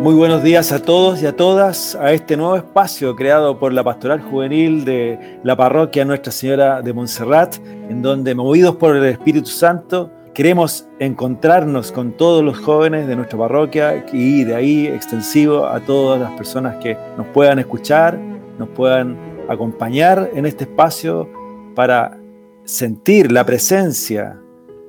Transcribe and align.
Muy 0.00 0.14
buenos 0.14 0.44
días 0.44 0.70
a 0.70 0.80
todos 0.80 1.20
y 1.20 1.26
a 1.26 1.34
todas 1.34 1.96
a 1.96 2.12
este 2.12 2.36
nuevo 2.36 2.56
espacio 2.56 3.16
creado 3.16 3.58
por 3.58 3.72
la 3.72 3.82
Pastoral 3.82 4.20
Juvenil 4.20 4.84
de 4.84 5.40
la 5.42 5.56
Parroquia 5.56 6.04
Nuestra 6.04 6.30
Señora 6.30 6.82
de 6.82 6.92
Montserrat, 6.92 7.56
en 7.90 8.00
donde, 8.00 8.32
movidos 8.36 8.76
por 8.76 8.94
el 8.94 9.04
Espíritu 9.06 9.48
Santo, 9.48 10.12
queremos 10.34 10.86
encontrarnos 11.00 11.90
con 11.90 12.12
todos 12.12 12.44
los 12.44 12.56
jóvenes 12.58 13.08
de 13.08 13.16
nuestra 13.16 13.40
parroquia 13.40 14.06
y 14.12 14.44
de 14.44 14.54
ahí 14.54 14.86
extensivo 14.86 15.66
a 15.66 15.80
todas 15.80 16.20
las 16.20 16.30
personas 16.32 16.76
que 16.76 16.96
nos 17.16 17.26
puedan 17.28 17.58
escuchar, 17.58 18.16
nos 18.56 18.68
puedan 18.68 19.18
acompañar 19.48 20.30
en 20.32 20.46
este 20.46 20.62
espacio 20.62 21.28
para 21.74 22.16
sentir 22.62 23.32
la 23.32 23.44
presencia 23.44 24.38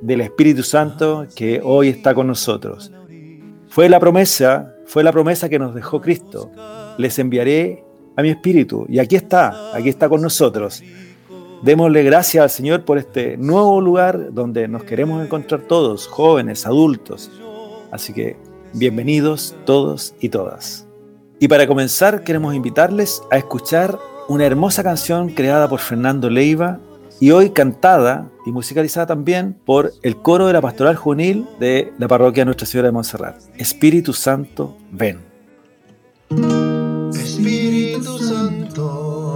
del 0.02 0.22
Espíritu 0.22 0.62
Santo 0.62 1.26
que 1.36 1.62
hoy 1.64 1.90
está 1.90 2.14
con 2.14 2.28
nosotros. 2.28 2.92
Fue 3.70 3.90
la 3.90 4.00
promesa 4.00 4.76
fue 4.90 5.04
la 5.04 5.12
promesa 5.12 5.50
que 5.50 5.60
nos 5.60 5.76
dejó 5.76 6.02
Cristo. 6.02 6.50
Les 6.98 7.20
enviaré 7.20 7.86
a 8.16 8.24
mi 8.24 8.30
Espíritu. 8.30 8.88
Y 8.90 8.98
aquí 8.98 9.16
está, 9.16 9.76
aquí 9.76 9.88
está 9.88 10.10
con 10.10 10.20
nosotros. 10.20 10.82
Démosle 11.62 12.02
gracias 12.02 12.42
al 12.42 12.50
Señor 12.50 12.86
por 12.86 12.98
este 12.98 13.38
nuevo 13.38 13.82
lugar 13.82 14.34
donde 14.34 14.68
nos 14.68 14.84
queremos 14.84 15.24
encontrar 15.24 15.62
todos, 15.62 16.08
jóvenes, 16.08 16.66
adultos. 16.66 17.30
Así 17.92 18.14
que 18.14 18.36
bienvenidos 18.74 19.56
todos 19.64 20.16
y 20.20 20.30
todas. 20.30 20.88
Y 21.40 21.48
para 21.48 21.68
comenzar 21.68 22.24
queremos 22.24 22.56
invitarles 22.56 23.22
a 23.30 23.38
escuchar 23.38 24.00
una 24.28 24.48
hermosa 24.48 24.82
canción 24.82 25.30
creada 25.30 25.70
por 25.70 25.82
Fernando 25.82 26.32
Leiva 26.32 26.80
y 27.20 27.32
hoy 27.32 27.50
cantada 27.50 28.30
y 28.46 28.52
musicalizada 28.52 29.08
también 29.08 29.58
por 29.66 29.94
el 30.04 30.18
coro 30.18 30.48
de 30.48 30.54
la 30.54 30.62
Pastoral 30.62 30.96
Juvenil 30.96 31.48
de 31.60 31.94
la 31.98 32.08
parroquia 32.08 32.46
Nuestra 32.46 32.66
Señora 32.66 32.88
de 32.88 32.94
Montserrat. 32.94 33.36
Espíritu 33.58 34.14
Santo, 34.14 34.78
ven. 34.92 35.20
Espíritu 37.14 38.18
Santo, 38.20 39.29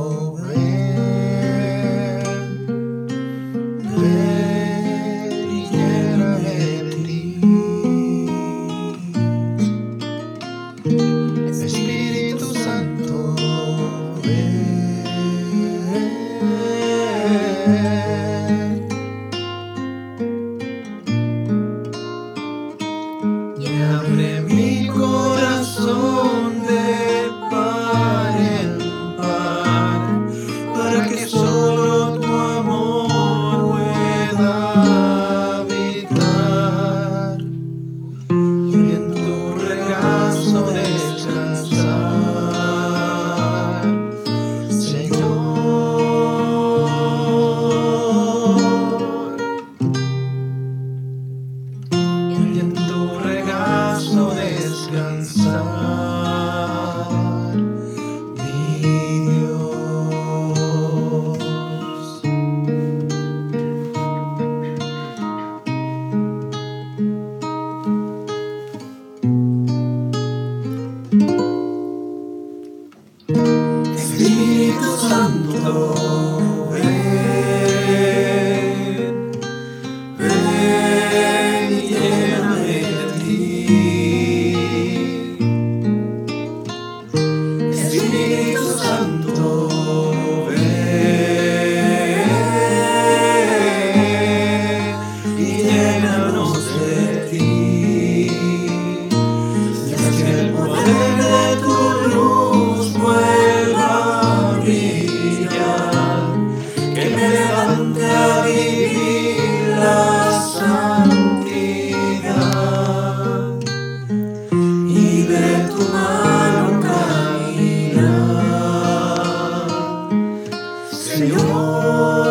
you. 121.34 122.23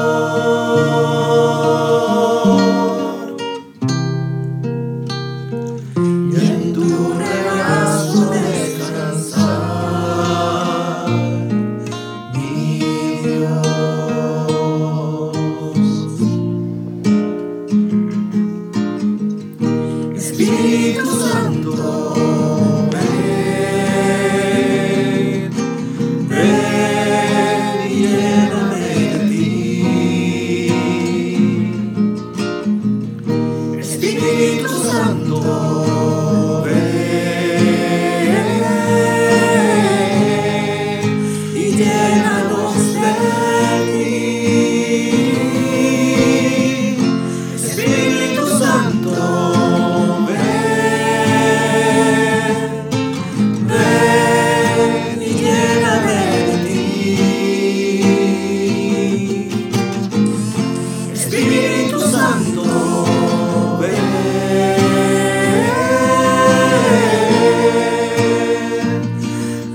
Espíritu 61.33 61.99
Santo, 61.99 63.79
ven 63.81 63.97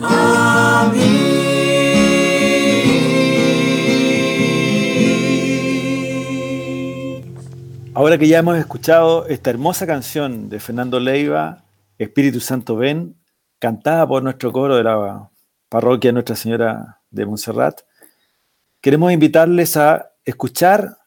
a. 0.03 0.93
Ahora 7.95 8.19
que 8.19 8.27
ya 8.27 8.37
hemos 8.37 8.59
escuchado 8.59 9.25
esta 9.25 9.49
hermosa 9.49 9.87
canción 9.87 10.49
de 10.49 10.59
Fernando 10.59 10.99
Leiva, 10.99 11.63
Espíritu 11.97 12.39
Santo 12.39 12.75
ven, 12.75 13.15
cantada 13.57 14.07
por 14.07 14.21
nuestro 14.21 14.53
coro 14.53 14.75
de 14.75 14.83
la 14.83 15.31
parroquia 15.69 16.11
Nuestra 16.11 16.35
Señora 16.35 17.01
de 17.09 17.25
Montserrat, 17.25 17.81
queremos 18.79 19.11
invitarles 19.11 19.75
a 19.75 20.11
escuchar 20.23 20.99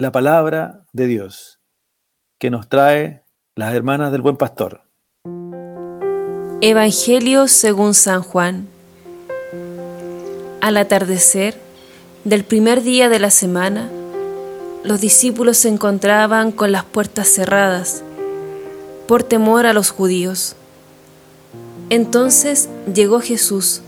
la 0.00 0.10
palabra 0.10 0.84
de 0.92 1.06
Dios 1.06 1.60
que 2.40 2.50
nos 2.50 2.68
trae 2.68 3.22
las 3.54 3.74
hermanas 3.74 4.10
del 4.10 4.22
buen 4.22 4.36
pastor. 4.36 4.82
Evangelio 6.60 7.46
según 7.46 7.94
San 7.94 8.22
Juan. 8.22 8.66
Al 10.60 10.78
atardecer 10.78 11.56
del 12.24 12.44
primer 12.44 12.82
día 12.82 13.08
de 13.08 13.20
la 13.20 13.30
semana, 13.30 13.88
los 14.82 15.00
discípulos 15.00 15.58
se 15.58 15.68
encontraban 15.68 16.50
con 16.50 16.72
las 16.72 16.84
puertas 16.84 17.28
cerradas 17.28 18.02
por 19.06 19.22
temor 19.22 19.64
a 19.64 19.72
los 19.74 19.90
judíos. 19.90 20.56
Entonces 21.88 22.68
llegó 22.92 23.20
Jesús, 23.20 23.82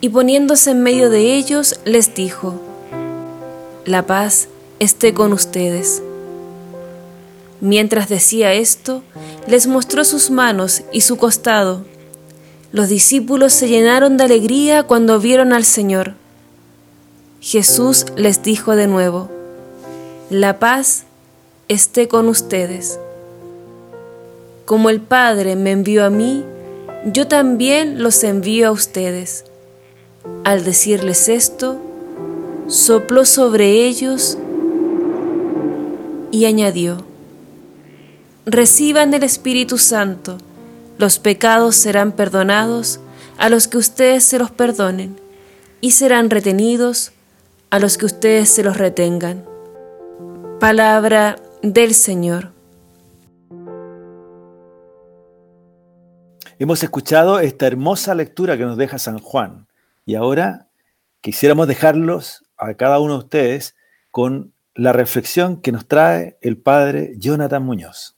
y 0.00 0.10
poniéndose 0.10 0.70
en 0.70 0.82
medio 0.82 1.10
de 1.10 1.34
ellos, 1.34 1.80
les 1.84 2.14
dijo, 2.14 2.60
La 3.84 4.06
paz 4.06 4.48
esté 4.78 5.14
con 5.14 5.32
ustedes. 5.32 6.02
Mientras 7.60 8.08
decía 8.08 8.52
esto, 8.52 9.02
les 9.46 9.66
mostró 9.66 10.04
sus 10.04 10.30
manos 10.30 10.82
y 10.92 11.00
su 11.00 11.16
costado. 11.16 11.84
Los 12.72 12.88
discípulos 12.88 13.52
se 13.52 13.68
llenaron 13.68 14.16
de 14.16 14.24
alegría 14.24 14.82
cuando 14.82 15.20
vieron 15.20 15.52
al 15.52 15.64
Señor. 15.64 16.14
Jesús 17.40 18.06
les 18.16 18.42
dijo 18.42 18.74
de 18.76 18.86
nuevo, 18.86 19.30
La 20.30 20.58
paz 20.58 21.04
esté 21.68 22.08
con 22.08 22.28
ustedes. 22.28 22.98
Como 24.64 24.90
el 24.90 25.00
Padre 25.00 25.56
me 25.56 25.70
envió 25.70 26.04
a 26.04 26.10
mí, 26.10 26.44
yo 27.06 27.28
también 27.28 28.02
los 28.02 28.24
envío 28.24 28.68
a 28.68 28.72
ustedes. 28.72 29.44
Al 30.42 30.64
decirles 30.64 31.28
esto, 31.28 31.78
sopló 32.66 33.26
sobre 33.26 33.86
ellos 33.86 34.38
y 36.34 36.46
añadió, 36.46 37.06
Reciban 38.44 39.14
el 39.14 39.22
Espíritu 39.22 39.78
Santo, 39.78 40.38
los 40.98 41.20
pecados 41.20 41.76
serán 41.76 42.10
perdonados 42.10 42.98
a 43.38 43.48
los 43.48 43.68
que 43.68 43.78
ustedes 43.78 44.24
se 44.24 44.40
los 44.40 44.50
perdonen, 44.50 45.14
y 45.80 45.92
serán 45.92 46.30
retenidos 46.30 47.12
a 47.70 47.78
los 47.78 47.98
que 47.98 48.06
ustedes 48.06 48.48
se 48.48 48.64
los 48.64 48.76
retengan. 48.78 49.44
Palabra 50.58 51.36
del 51.62 51.94
Señor. 51.94 52.50
Hemos 56.58 56.82
escuchado 56.82 57.38
esta 57.38 57.68
hermosa 57.68 58.12
lectura 58.16 58.58
que 58.58 58.64
nos 58.64 58.76
deja 58.76 58.98
San 58.98 59.20
Juan 59.20 59.68
y 60.04 60.16
ahora 60.16 60.66
quisiéramos 61.20 61.68
dejarlos 61.68 62.44
a 62.56 62.74
cada 62.74 62.98
uno 62.98 63.12
de 63.12 63.18
ustedes 63.20 63.76
con 64.10 64.53
la 64.76 64.92
reflexión 64.92 65.60
que 65.60 65.70
nos 65.70 65.86
trae 65.86 66.36
el 66.40 66.56
padre 66.56 67.14
Jonathan 67.18 67.62
Muñoz. 67.62 68.16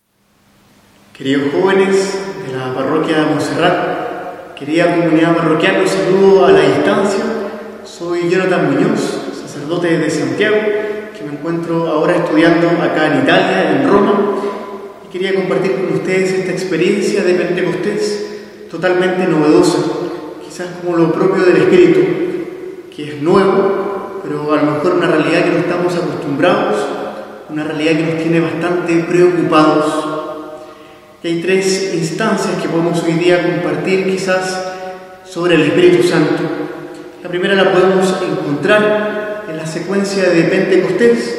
Queridos 1.12 1.52
jóvenes 1.52 2.18
de 2.46 2.56
la 2.56 2.74
parroquia 2.74 3.18
de 3.18 3.26
Montserrat, 3.26 4.54
querida 4.54 4.96
comunidad 4.96 5.36
parroquial, 5.36 5.82
los 5.82 5.90
saludo 5.90 6.46
a 6.46 6.52
la 6.52 6.60
distancia. 6.60 7.24
Soy 7.84 8.30
Jonathan 8.30 8.72
Muñoz, 8.72 9.22
sacerdote 9.38 9.98
de 9.98 10.08
Santiago, 10.08 10.56
que 10.56 11.24
me 11.26 11.32
encuentro 11.32 11.88
ahora 11.88 12.16
estudiando 12.16 12.70
acá 12.82 13.12
en 13.12 13.22
Italia, 13.24 13.72
en 13.72 13.88
Roma, 13.90 14.14
y 15.06 15.12
quería 15.12 15.34
compartir 15.34 15.72
con 15.72 15.92
ustedes 15.92 16.32
esta 16.32 16.52
experiencia 16.52 17.22
de 17.22 17.34
Pentecostés 17.34 18.26
totalmente 18.70 19.26
novedosa, 19.26 19.78
quizás 20.42 20.68
como 20.82 20.96
lo 20.96 21.12
propio 21.12 21.44
del 21.44 21.56
Espíritu, 21.58 22.00
que 22.94 23.16
es 23.16 23.22
nuevo, 23.22 23.85
pero 24.26 24.52
a 24.52 24.56
lo 24.56 24.72
mejor 24.72 24.94
una 24.94 25.06
realidad 25.06 25.44
que 25.44 25.50
no 25.50 25.58
estamos 25.58 25.94
acostumbrados, 25.94 26.74
una 27.48 27.62
realidad 27.62 27.92
que 27.92 28.12
nos 28.12 28.22
tiene 28.22 28.40
bastante 28.40 29.04
preocupados. 29.04 30.04
Y 31.22 31.28
hay 31.28 31.42
tres 31.42 31.94
instancias 31.94 32.60
que 32.60 32.68
podemos 32.68 33.02
hoy 33.04 33.12
día 33.12 33.42
compartir 33.42 34.04
quizás 34.04 34.72
sobre 35.24 35.54
el 35.54 35.62
Espíritu 35.62 36.02
Santo. 36.02 36.42
La 37.22 37.28
primera 37.28 37.54
la 37.54 37.72
podemos 37.72 38.14
encontrar 38.22 39.44
en 39.48 39.56
la 39.56 39.66
secuencia 39.66 40.28
de 40.28 40.42
Pentecostés, 40.42 41.38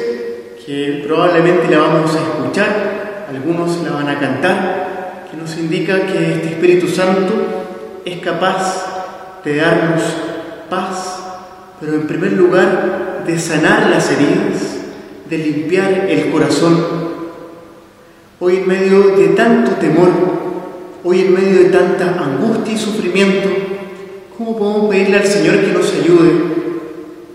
que 0.64 1.04
probablemente 1.06 1.70
la 1.70 1.80
vamos 1.80 2.14
a 2.14 2.18
escuchar, 2.20 3.26
algunos 3.28 3.82
la 3.82 3.90
van 3.92 4.08
a 4.08 4.18
cantar, 4.18 5.26
que 5.30 5.36
nos 5.36 5.56
indica 5.56 6.06
que 6.06 6.34
este 6.34 6.48
Espíritu 6.48 6.88
Santo 6.88 7.34
es 8.04 8.18
capaz 8.20 9.42
de 9.44 9.56
darnos 9.56 10.02
paz, 10.68 11.17
pero 11.80 11.94
en 11.94 12.06
primer 12.06 12.32
lugar 12.32 13.24
de 13.26 13.38
sanar 13.38 13.90
las 13.90 14.10
heridas, 14.10 14.76
de 15.28 15.38
limpiar 15.38 16.06
el 16.08 16.30
corazón. 16.30 16.76
Hoy 18.40 18.56
en 18.56 18.68
medio 18.68 19.16
de 19.16 19.28
tanto 19.28 19.72
temor, 19.72 20.10
hoy 21.04 21.20
en 21.20 21.34
medio 21.34 21.64
de 21.64 21.70
tanta 21.70 22.22
angustia 22.22 22.74
y 22.74 22.78
sufrimiento, 22.78 23.48
¿cómo 24.36 24.56
podemos 24.56 24.90
pedirle 24.90 25.18
al 25.18 25.26
Señor 25.26 25.60
que 25.60 25.72
nos 25.72 25.92
ayude 25.92 26.32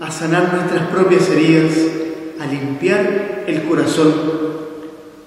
a 0.00 0.10
sanar 0.10 0.52
nuestras 0.54 0.88
propias 0.88 1.28
heridas, 1.30 1.72
a 2.40 2.46
limpiar 2.46 3.44
el 3.46 3.62
corazón? 3.64 4.12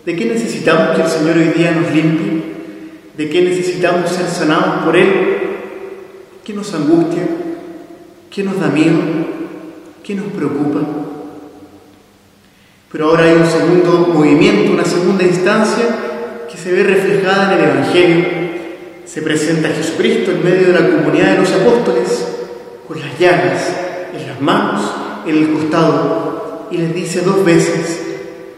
¿De 0.06 0.16
qué 0.16 0.26
necesitamos 0.26 0.96
que 0.96 1.02
el 1.04 1.08
Señor 1.08 1.38
hoy 1.38 1.54
día 1.58 1.72
nos 1.72 1.94
limpie? 1.94 2.58
de 3.18 3.30
qué 3.30 3.42
necesitamos 3.42 4.12
ser 4.12 4.28
sanados 4.28 4.86
por 4.86 4.96
Él, 4.96 5.10
qué 6.44 6.54
nos 6.54 6.72
angustia, 6.74 7.28
qué 8.38 8.44
nos 8.44 8.60
da 8.60 8.68
miedo, 8.68 9.00
qué 10.04 10.14
nos 10.14 10.28
preocupa. 10.28 10.82
Pero 12.92 13.06
ahora 13.06 13.24
hay 13.24 13.34
un 13.34 13.48
segundo 13.48 14.12
movimiento, 14.14 14.74
una 14.74 14.86
segunda 14.86 15.24
instancia 15.24 15.86
que 16.48 16.56
se 16.56 16.72
ve 16.72 16.84
reflejada 16.84 17.54
en 17.54 17.60
el 17.60 17.70
Evangelio. 17.72 18.26
Se 19.06 19.24
presenta 19.24 19.70
Jesucristo 19.70 20.30
en 20.30 20.44
medio 20.44 20.68
de 20.68 20.80
la 20.80 20.88
comunidad 20.88 21.32
de 21.32 21.38
los 21.40 21.52
apóstoles, 21.52 22.28
con 22.88 23.00
las 23.00 23.18
llagas 23.18 23.74
en 24.14 24.28
las 24.28 24.40
manos, 24.40 24.84
en 25.26 25.36
el 25.36 25.54
costado, 25.54 26.68
y 26.70 26.78
les 26.78 26.94
dice 26.94 27.22
dos 27.22 27.44
veces, 27.44 28.04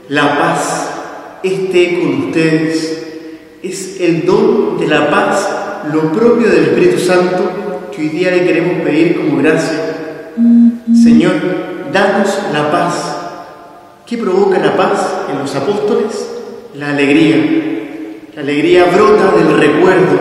la 0.09 0.37
paz 0.39 0.89
esté 1.41 2.01
con 2.01 2.27
ustedes 2.27 3.05
es 3.63 4.01
el 4.01 4.25
don 4.25 4.77
de 4.77 4.87
la 4.87 5.09
paz, 5.09 5.49
lo 5.93 6.11
propio 6.11 6.49
del 6.49 6.65
Espíritu 6.65 6.99
Santo 6.99 7.68
que 7.99 8.05
hoy 8.05 8.09
día 8.09 8.31
le 8.31 8.45
queremos 8.45 8.81
pedir 8.81 9.17
como 9.17 9.41
gracia. 9.41 9.77
Señor, 11.03 11.33
danos 11.91 12.39
la 12.53 12.71
paz. 12.71 13.17
¿Qué 14.05 14.17
provoca 14.17 14.57
la 14.57 14.77
paz 14.77 15.25
en 15.29 15.39
los 15.39 15.53
apóstoles? 15.53 16.29
La 16.75 16.91
alegría. 16.91 17.35
La 18.35 18.41
alegría 18.41 18.85
brota 18.85 19.33
del 19.35 19.59
recuerdo, 19.59 20.17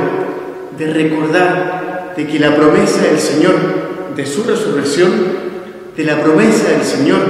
de 0.77 0.93
recordar 0.93 2.15
de 2.17 2.27
que 2.27 2.41
la 2.41 2.57
promesa 2.57 3.03
del 3.03 3.19
Señor, 3.19 3.55
de 4.17 4.27
su 4.27 4.43
resurrección, 4.43 5.13
de 5.97 6.05
la 6.05 6.21
promesa 6.21 6.71
del 6.71 6.83
Señor, 6.83 7.21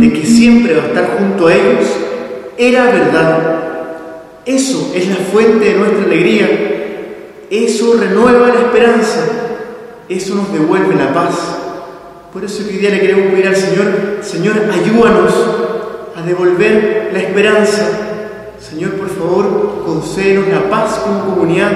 de 0.00 0.12
que 0.12 0.26
siempre 0.26 0.74
va 0.74 0.82
a 0.82 0.86
estar 0.88 1.16
junto 1.16 1.46
a 1.46 1.54
ellos, 1.54 1.86
era 2.58 2.84
verdad 2.86 3.62
eso 4.44 4.92
es 4.96 5.08
la 5.08 5.14
fuente 5.14 5.66
de 5.66 5.74
nuestra 5.74 6.04
alegría. 6.04 6.48
Eso 7.48 7.96
renueva 8.00 8.48
la 8.48 8.60
esperanza. 8.62 9.41
Eso 10.08 10.34
nos 10.34 10.52
devuelve 10.52 10.94
la 10.94 11.12
paz. 11.12 11.34
Por 12.32 12.44
eso 12.44 12.62
hoy 12.64 12.78
día 12.78 12.90
le 12.90 13.00
queremos 13.00 13.32
pedir 13.32 13.48
al 13.48 13.56
Señor, 13.56 13.86
Señor, 14.22 14.54
ayúdanos 14.72 15.32
a 16.16 16.22
devolver 16.22 17.10
la 17.12 17.18
esperanza. 17.18 17.88
Señor, 18.58 18.92
por 18.92 19.08
favor, 19.10 19.82
concédenos 19.84 20.48
la 20.48 20.70
paz 20.70 21.00
como 21.04 21.24
comunidad, 21.26 21.72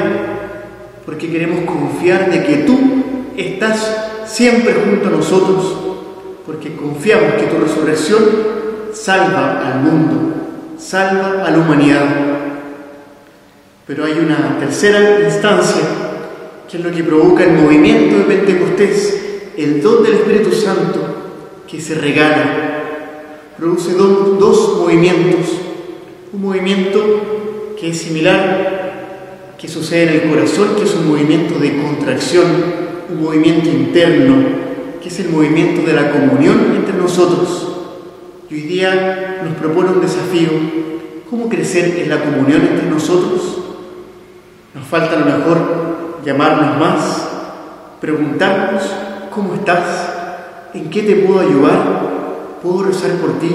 porque 1.04 1.30
queremos 1.30 1.64
confiar 1.64 2.30
de 2.30 2.44
que 2.44 2.56
tú 2.58 2.78
estás 3.36 4.06
siempre 4.26 4.74
junto 4.74 5.08
a 5.08 5.10
nosotros, 5.10 5.76
porque 6.46 6.74
confiamos 6.74 7.34
que 7.34 7.46
tu 7.46 7.58
resurrección 7.58 8.22
salva 8.92 9.60
al 9.66 9.80
mundo, 9.80 10.34
salva 10.78 11.44
a 11.46 11.50
la 11.50 11.58
humanidad. 11.58 12.06
Pero 13.86 14.04
hay 14.04 14.12
una 14.12 14.58
tercera 14.58 15.20
instancia, 15.20 15.82
que 16.68 16.78
es 16.78 16.84
lo 16.84 16.90
que 16.90 17.04
provoca 17.04 17.44
el 17.44 17.52
movimiento 17.52 18.18
de 18.18 18.24
Pentecostés, 18.24 19.22
el 19.56 19.80
don 19.80 20.02
del 20.02 20.14
Espíritu 20.14 20.52
Santo 20.52 21.00
que 21.68 21.80
se 21.80 21.94
regala. 21.94 22.82
Produce 23.56 23.94
dos 23.94 24.78
movimientos. 24.78 25.46
Un 26.32 26.42
movimiento 26.42 27.74
que 27.78 27.90
es 27.90 27.98
similar, 27.98 29.54
que 29.58 29.68
sucede 29.68 30.02
en 30.02 30.08
el 30.08 30.30
corazón, 30.30 30.74
que 30.76 30.84
es 30.84 30.94
un 30.94 31.08
movimiento 31.08 31.58
de 31.58 31.80
contracción, 31.80 32.44
un 33.08 33.22
movimiento 33.22 33.68
interno, 33.68 34.34
que 35.00 35.08
es 35.08 35.20
el 35.20 35.30
movimiento 35.30 35.86
de 35.86 35.92
la 35.92 36.10
comunión 36.10 36.74
entre 36.76 36.94
nosotros. 36.94 37.68
Y 38.50 38.54
hoy 38.54 38.60
día 38.62 39.40
nos 39.44 39.54
propone 39.54 39.90
un 39.90 40.00
desafío, 40.00 40.50
¿cómo 41.30 41.48
crecer 41.48 41.98
en 41.98 42.10
la 42.10 42.22
comunión 42.22 42.62
entre 42.62 42.90
nosotros? 42.90 43.58
Nos 44.74 44.86
falta 44.86 45.16
a 45.16 45.20
lo 45.20 45.26
mejor 45.26 45.85
llamarnos 46.26 46.78
más, 46.80 47.28
preguntarnos 48.00 48.82
cómo 49.32 49.54
estás, 49.54 50.10
en 50.74 50.90
qué 50.90 51.02
te 51.02 51.14
puedo 51.16 51.38
ayudar, 51.38 52.58
puedo 52.60 52.82
rezar 52.82 53.12
por 53.12 53.38
ti, 53.38 53.54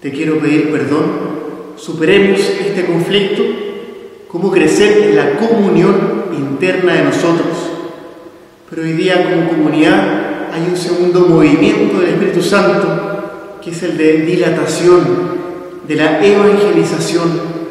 te 0.00 0.12
quiero 0.12 0.38
pedir 0.38 0.70
perdón, 0.70 1.02
superemos 1.76 2.38
este 2.38 2.86
conflicto, 2.86 3.42
cómo 4.28 4.52
crecer 4.52 5.08
en 5.08 5.16
la 5.16 5.36
comunión 5.36 6.26
interna 6.32 6.94
de 6.94 7.04
nosotros. 7.04 7.70
Pero 8.70 8.82
hoy 8.82 8.92
día 8.92 9.24
como 9.24 9.50
comunidad 9.50 10.48
hay 10.52 10.68
un 10.70 10.76
segundo 10.76 11.26
movimiento 11.26 11.98
del 11.98 12.10
Espíritu 12.10 12.40
Santo, 12.40 13.58
que 13.60 13.70
es 13.70 13.82
el 13.82 13.98
de 13.98 14.18
dilatación, 14.22 15.00
de 15.88 15.96
la 15.96 16.24
evangelización. 16.24 17.62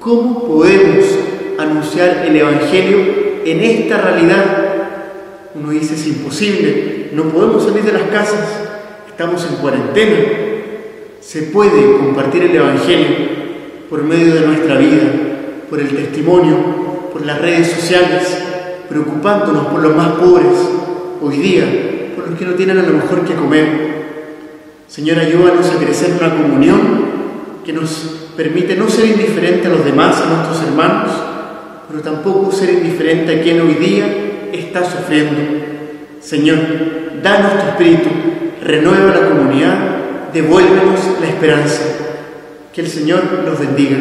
¿Cómo 0.00 0.44
podemos 0.44 1.27
anunciar 1.70 2.24
el 2.26 2.36
Evangelio 2.36 2.98
en 3.44 3.60
esta 3.60 3.98
realidad, 3.98 4.44
uno 5.54 5.70
dice 5.70 5.94
es 5.94 6.06
imposible, 6.06 7.10
no 7.12 7.24
podemos 7.24 7.64
salir 7.64 7.82
de 7.82 7.92
las 7.92 8.02
casas, 8.02 8.46
estamos 9.08 9.46
en 9.48 9.56
cuarentena. 9.56 10.16
Se 11.20 11.42
puede 11.42 11.98
compartir 11.98 12.44
el 12.44 12.56
Evangelio 12.56 13.16
por 13.90 14.02
medio 14.02 14.34
de 14.34 14.46
nuestra 14.46 14.76
vida, 14.76 15.08
por 15.68 15.80
el 15.80 15.88
testimonio, 15.88 16.56
por 17.12 17.24
las 17.24 17.40
redes 17.40 17.68
sociales, 17.68 18.38
preocupándonos 18.88 19.66
por 19.66 19.82
los 19.82 19.96
más 19.96 20.12
pobres 20.12 20.52
hoy 21.22 21.36
día, 21.38 21.64
por 22.14 22.28
los 22.28 22.38
que 22.38 22.44
no 22.44 22.52
tienen 22.52 22.78
a 22.78 22.82
lo 22.82 22.94
mejor 22.94 23.24
que 23.24 23.34
comer. 23.34 23.88
Señor, 24.88 25.18
ayúdanos 25.18 25.68
a 25.70 25.78
crecer 25.78 26.14
una 26.18 26.34
comunión 26.34 26.78
que 27.64 27.72
nos 27.72 28.30
permite 28.36 28.76
no 28.76 28.88
ser 28.88 29.06
indiferente 29.06 29.66
a 29.66 29.70
los 29.70 29.84
demás, 29.84 30.20
a 30.22 30.26
nuestros 30.26 30.62
hermanos, 30.68 31.10
pero 31.88 32.00
tampoco 32.00 32.52
ser 32.52 32.70
indiferente 32.70 33.34
a 33.34 33.42
quien 33.42 33.62
hoy 33.62 33.74
día 33.74 34.06
está 34.52 34.84
sufriendo. 34.84 35.40
Señor, 36.20 36.58
danos 37.22 37.52
tu 37.54 37.68
espíritu, 37.70 38.10
renueva 38.62 39.14
la 39.14 39.28
comunidad, 39.28 39.78
devuélvenos 40.32 41.00
la 41.20 41.28
esperanza. 41.28 41.82
Que 42.72 42.82
el 42.82 42.88
Señor 42.88 43.22
nos 43.44 43.58
bendiga. 43.58 43.96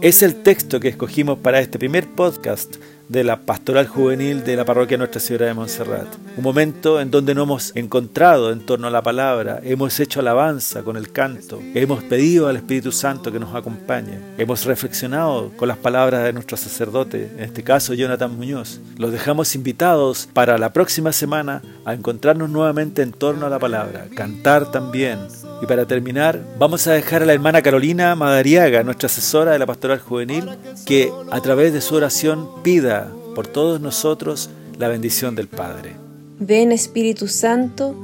Es 0.00 0.22
el 0.22 0.44
texto 0.44 0.78
que 0.78 0.86
escogimos 0.86 1.38
para 1.40 1.58
este 1.58 1.76
primer 1.76 2.06
podcast 2.06 2.76
de 3.08 3.24
la 3.24 3.40
pastoral 3.40 3.88
juvenil 3.88 4.44
de 4.44 4.54
la 4.54 4.64
parroquia 4.64 4.98
Nuestra 4.98 5.20
Señora 5.20 5.46
de 5.46 5.54
Montserrat. 5.54 6.06
Un 6.36 6.44
momento 6.44 7.00
en 7.00 7.10
donde 7.10 7.34
nos 7.34 7.44
hemos 7.44 7.76
encontrado 7.76 8.52
en 8.52 8.60
torno 8.60 8.86
a 8.86 8.90
la 8.90 9.02
palabra, 9.02 9.60
hemos 9.64 9.98
hecho 9.98 10.20
alabanza 10.20 10.82
con 10.82 10.96
el 10.96 11.10
canto, 11.10 11.60
hemos 11.74 12.04
pedido 12.04 12.48
al 12.48 12.56
Espíritu 12.56 12.92
Santo 12.92 13.32
que 13.32 13.40
nos 13.40 13.54
acompañe, 13.54 14.20
hemos 14.36 14.66
reflexionado 14.66 15.50
con 15.56 15.68
las 15.68 15.78
palabras 15.78 16.22
de 16.24 16.32
nuestro 16.32 16.56
sacerdote, 16.56 17.30
en 17.36 17.44
este 17.44 17.64
caso 17.64 17.94
Jonathan 17.94 18.36
Muñoz. 18.36 18.80
Los 18.98 19.10
dejamos 19.10 19.54
invitados 19.54 20.28
para 20.32 20.58
la 20.58 20.72
próxima 20.72 21.12
semana 21.12 21.62
a 21.84 21.94
encontrarnos 21.94 22.50
nuevamente 22.50 23.02
en 23.02 23.12
torno 23.12 23.46
a 23.46 23.50
la 23.50 23.58
palabra, 23.58 24.06
cantar 24.14 24.70
también, 24.70 25.18
y 25.60 25.66
para 25.66 25.86
terminar, 25.86 26.40
vamos 26.58 26.86
a 26.86 26.92
dejar 26.92 27.22
a 27.22 27.26
la 27.26 27.32
hermana 27.32 27.62
Carolina 27.62 28.14
Madariaga, 28.14 28.84
nuestra 28.84 29.06
asesora 29.06 29.52
de 29.52 29.58
la 29.58 29.66
pastoral 29.66 29.98
juvenil, 29.98 30.50
que 30.86 31.12
a 31.30 31.40
través 31.40 31.72
de 31.72 31.80
su 31.80 31.96
oración 31.96 32.48
pida 32.62 33.12
por 33.34 33.46
todos 33.46 33.80
nosotros 33.80 34.50
la 34.78 34.88
bendición 34.88 35.34
del 35.34 35.48
Padre. 35.48 35.96
Ven 36.38 36.70
Espíritu 36.70 37.26
Santo, 37.26 37.96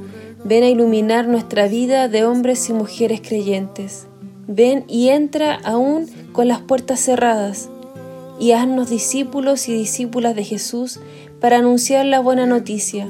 ven 0.43 0.63
a 0.63 0.69
iluminar 0.69 1.27
nuestra 1.27 1.67
vida 1.67 2.09
de 2.09 2.25
hombres 2.25 2.69
y 2.69 2.73
mujeres 2.73 3.21
creyentes. 3.21 4.07
Ven 4.47 4.83
y 4.89 5.09
entra 5.09 5.55
aún 5.63 6.09
con 6.33 6.49
las 6.49 6.59
puertas 6.59 6.99
cerradas 6.99 7.69
y 8.37 8.51
haznos 8.51 8.89
discípulos 8.89 9.69
y 9.69 9.73
discípulas 9.73 10.35
de 10.35 10.43
Jesús 10.43 10.99
para 11.39 11.59
anunciar 11.59 12.05
la 12.05 12.19
buena 12.19 12.45
noticia, 12.45 13.07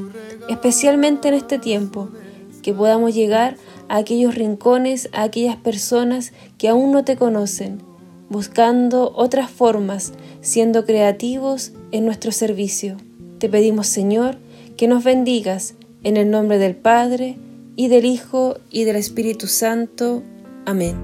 especialmente 0.50 1.28
en 1.30 1.34
este 1.34 1.58
tiempo, 1.58 2.10
que 2.62 2.74
podamos 2.74 3.14
llegar 3.14 3.58
a 3.89 3.98
aquellos 3.98 4.36
rincones, 4.36 5.10
a 5.13 5.24
aquellas 5.24 5.56
personas 5.58 6.34
que 6.58 6.70
aún 6.70 6.92
no 6.92 7.04
te 7.04 7.15
conocen, 7.15 7.82
buscando 8.30 9.12
otras 9.15 9.50
formas, 9.50 10.13
siendo 10.42 10.86
creativos 10.86 11.72
en 11.92 12.06
nuestro 12.06 12.32
servicio. 12.32 12.98
Te 13.39 13.50
pedimos, 13.50 13.88
Señor, 13.88 14.38
que 14.77 14.88
nos 14.88 15.04
bendigas 15.04 15.75
en 16.04 16.18
el 16.18 16.30
nombre 16.30 16.58
del 16.58 16.75
Padre, 16.75 17.38
y 17.75 17.89
del 17.89 18.06
Hijo, 18.06 18.58
y 18.72 18.86
del 18.86 18.96
Espíritu 18.96 19.48
Santo. 19.48 20.24
Amén. 20.65 20.96